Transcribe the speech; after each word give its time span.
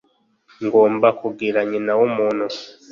Ngomba 0.65 1.07
kugira 1.19 1.59
nyina 1.69 1.91
w'umuntu. 1.99 2.45